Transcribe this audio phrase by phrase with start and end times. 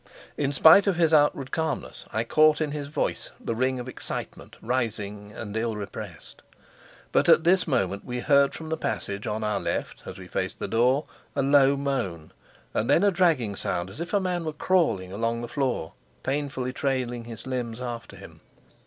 [0.35, 4.55] In spite of his outward calmness, I caught in his voice the ring of excitement
[4.59, 6.41] rising and ill repressed.
[7.11, 10.57] But at this moment we heard from the passage on our left (as we faced
[10.57, 12.31] the door) a low moan,
[12.73, 15.93] and then a dragging sound, as if a man were crawling along the floor,
[16.23, 18.41] painfully trailing his limbs after him.